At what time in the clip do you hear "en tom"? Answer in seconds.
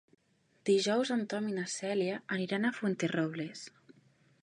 1.17-1.51